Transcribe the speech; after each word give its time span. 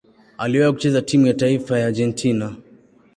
Aliwahi 0.37 0.71
kucheza 0.73 1.01
timu 1.01 1.27
ya 1.27 1.33
taifa 1.33 1.79
ya 1.79 1.87
Argentina. 1.87 2.55